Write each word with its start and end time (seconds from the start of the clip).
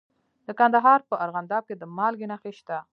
د 0.47 0.49
کندهار 0.59 0.99
په 1.09 1.15
ارغنداب 1.23 1.63
کې 1.67 1.75
د 1.77 1.83
مالګې 1.97 2.27
نښې 2.31 2.51
شته. 2.59 2.77